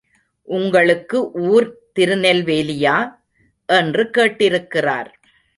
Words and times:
உங்களுக்கு 0.41 1.31
ஊர் 1.31 1.77
திருநெல்வேலியா? 1.99 3.19
என்று 3.65 4.09
கேட்டிருக்கிறார். 4.17 5.11